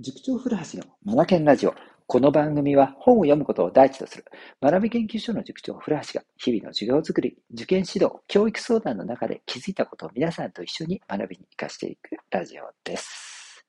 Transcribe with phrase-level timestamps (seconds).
[0.00, 1.74] 塾長古橋のマナケンラジオ。
[2.08, 4.24] この番組は本を読むことを第一とする
[4.60, 13.64] 学び研究所の塾長古橋が日々の授業づくり、受験指導、教育相談の中で気づいたことを皆さんと一緒に学びに活かしていくラジオです。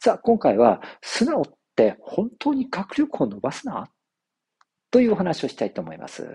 [0.00, 1.44] さあ、今回は素直っ
[1.76, 3.88] て本当に学力を伸ばすな？
[4.90, 6.26] というお話をしたいと思います。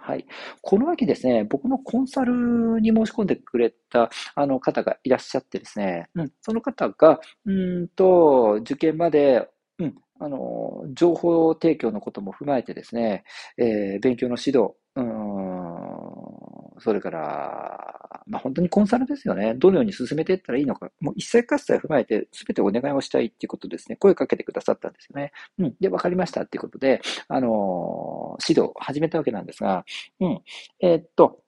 [0.00, 0.26] はい。
[0.60, 7.52] この秋ですね、僕のコンサルに申し込んでくれたあの方がいらっしゃってですね、うん、その方が、う
[7.84, 13.24] んと、受験まで、うん、あの、情報提供のことも踏まえてですね、
[13.56, 17.93] えー勉強の指導、うん、それから、
[18.26, 19.54] まあ、本当にコンサルですよね。
[19.54, 25.32] どのように進めていったらいいのか、もう一切合切踏まえてすべてお願いをしたいっていうことですね、声かけてくださったんですよね。
[25.58, 29.84] うん、で、わかりましたっていうことで、あの指導を始めたわけなんですが、
[30.20, 30.40] うん、
[30.80, 31.40] えーっと、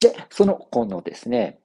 [0.00, 1.58] で、その子のですね、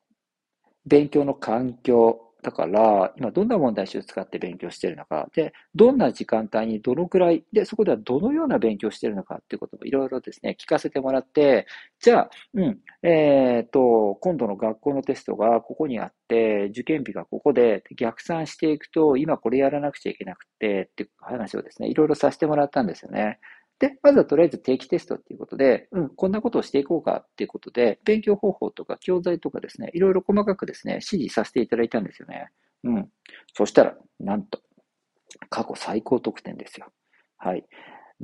[0.86, 11.68] 勉強の環境、だから、今どんな問題集を使って勉強しているのか、で、どんな時間帯にどのくらい、で、そこではどのような勉強しているのかっていうことをいろいろですね、聞かせてもらって、
[12.00, 23.40] じゃあ、うん、えっと、今度の学校のテストがここにあって、受験日がここで、で逆算していくと、今これやらなくちゃいけなくて、っていう話をですね、いろいろさせてもらったんですよね。
[23.82, 32.52] で、まずはとりあえず定期テストっていうことで、うん、こんなことをしていこうかっていうことで、勉強方法とか教材とかですね、いろいろ細かくですね、指示させていただいたんですよね。
[32.84, 33.10] うん。
[33.54, 34.62] そしたら、なんと、
[35.50, 36.92] 過去最高得点ですよ。
[37.38, 37.66] はい。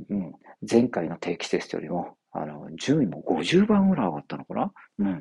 [0.08, 0.32] うん。
[0.70, 4.72] 前回の定期テストよりも、あの、順位も50番ぐらい上がったのかな？
[5.00, 5.20] うん。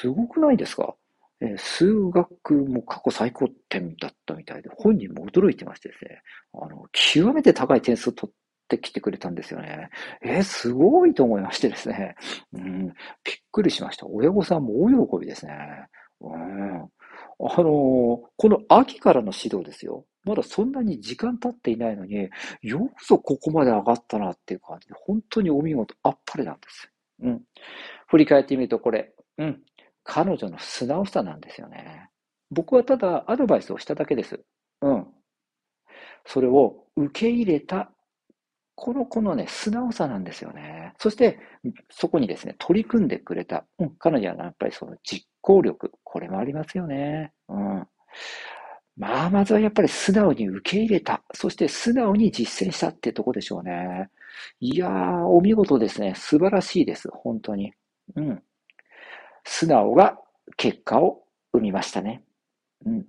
[0.00, 0.94] すごくないですか？
[1.40, 6.22] えー数学も過去最高点だったみたいで、本人も驚いてましてですね、
[6.54, 8.34] あの、極めて高い点数を取っ
[8.66, 9.90] ってきてくれたんですよね。
[10.22, 12.16] えすごいと思いましてですね。
[12.52, 12.94] うん、びっ
[13.52, 14.06] くりしました。
[14.06, 15.86] 親御さんも大喜びですね。
[16.20, 16.82] うん。
[16.82, 16.86] あ
[17.38, 20.04] のーこの秋からの指導ですよ。
[20.24, 22.28] まだそんなに時間経っていないのに、
[22.62, 26.90] よくぞここまで上がったなっていう感じで、本当にお見事、あっぱれなんです。
[27.22, 27.42] うん。
[28.08, 29.62] 振り返ってみるとこれ、うん。
[30.02, 32.08] 彼女の素直さなんですよね。
[32.50, 34.40] 僕はただアドバイスをしただけです。
[34.82, 35.06] うん。
[36.26, 37.90] それを受け入れた、
[38.76, 40.92] この子のね、素直さなんですよね。
[40.98, 41.38] そして、
[41.90, 43.66] そこにですね、取り組んでくれた。
[43.78, 43.90] うん。
[43.98, 47.32] 彼女はやっぱりその実行力、これもありますよね。
[47.48, 47.86] うん。
[48.96, 51.22] まあ、まずはやっぱり素直に受け入れた。
[51.34, 54.08] そして素直に実践したってとこでしょうね。
[54.60, 56.14] いやー、お見事ですね。
[56.16, 57.08] 素晴らしいです。
[57.12, 57.72] 本当に。
[58.14, 58.42] うん。
[59.44, 60.18] 素直が
[60.56, 61.22] 結果を
[61.52, 62.22] 生みましたね。
[62.86, 63.06] うん。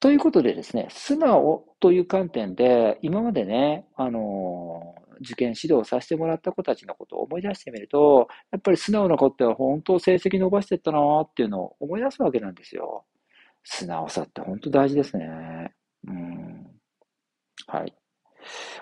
[0.00, 13.04] ということでですね、素直という観点で、今までね、あの受験指導させてもらった子たちのことを思い出してみると、やっぱり素直な子って本当成績伸ばしてったなっていうのを思い出すわけなんですよ。
[13.64, 15.26] 素直さって本当大事ですね。
[16.06, 16.66] うん。
[17.66, 17.94] はい。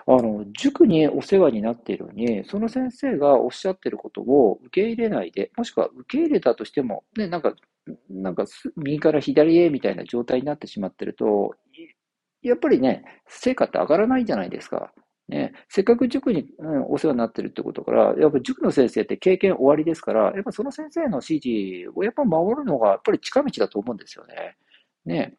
[0.07, 7.53] あの、塾にお世話になっているのに、その先生がおっしゃってることを受け入れないで、もしくは受け入れたとしても、ね、なんか、
[8.09, 11.55] なんか右から左へみたいな状態になってしまってると、
[12.41, 14.93] やっぱりね、成果って上がらないじゃないですか。
[15.27, 24.55] ね、せっかく塾に、うん、お世話になってるってことから、やっぱ塾の先生って経験終わりですから、やっぱその先生の指示をやっぱ守るのがやっぱり近道だと思うんですよね。
[25.05, 25.35] ね。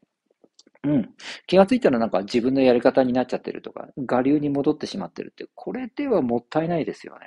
[0.85, 1.15] うん。
[1.47, 7.27] 気がついたらなんか自分のやり方になっちゃってるとか、我流に戻ってしまってるって、これではもったいないですよね。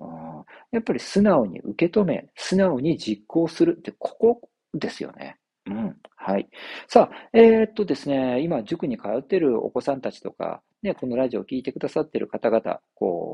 [0.00, 5.36] あ、やっぱり素直に受け止め、素直に実行するって、ここですよね。
[5.66, 5.96] うん。
[6.16, 6.48] はい。
[6.88, 13.33] さあ、えーっとですね、今、塾に通っているお子さんたちとか、ね、このラジオを聞いてくださっている方々、こ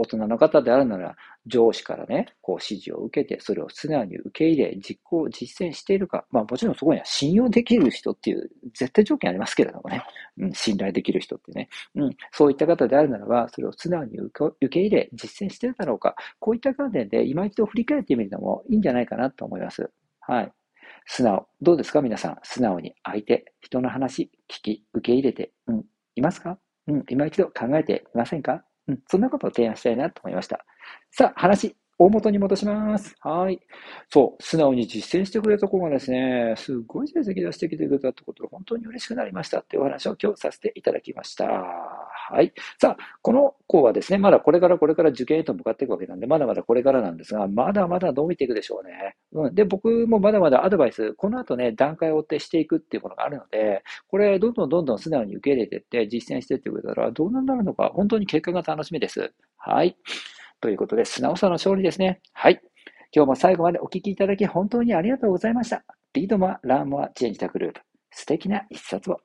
[0.00, 1.14] 大人の方であるなら、
[1.46, 6.24] 上司からね、こう指示を受けて、それを素直に受け入れ、実行、実践しているか。
[6.30, 10.02] まあもちろんそこには信用できる人っていう絶対条件ありますけれどもね。
[10.38, 11.68] うん、信頼できる人ってね。
[11.94, 16.16] うん、そういった方であるならば、それを素直に受け入れ、実践しているだろうか。
[16.38, 19.90] こういった観点で今一度振り返ってみるのもいいんじゃないかなと思います。
[20.20, 20.52] はい。
[21.06, 21.46] 素直。
[21.60, 22.38] どうですか皆さん？
[22.42, 26.58] 素直に相手、人の話、聞き、受け入れて、うん、いますか？
[26.86, 28.64] うん、今一度考えてみませんか？
[28.90, 30.64] うん、そんなことを提案したいなと思いました。
[31.10, 33.14] さあ、話、大元に戻します。
[33.20, 33.60] はい。
[34.08, 41.44] そう、素直に実践してくれた子がですね、すごい成績出してきてくれたってことで、本当に嬉しくなりましたっていうお話を今日させていただきました。
[41.44, 42.54] はい。
[42.80, 49.16] さあ、この子はですね、まだこれからこれから受験へと向かっていくわけなんで、まだまだこれからなんですが、まだまだ伸びていくでしょうね。
[49.32, 49.54] うん。
[49.54, 59.34] で、僕もまだまだアドバイス、この後ね、段階を追ってしていくっていうものがあるので、これ、どんどんどんどん素直に受け入れていって、実践していってくれたら、どうなるのか、本当に結果が楽しみです。
[59.58, 59.96] はい。
[60.60, 62.20] ということで、素直さの勝利ですね。
[62.32, 62.60] はい。
[63.12, 65.84] 今日も最後までお聞きいただき本当にありがとうございました。
[66.12, 67.80] Read more, learn more, change the globe。
[68.10, 69.18] 素敵な一冊を。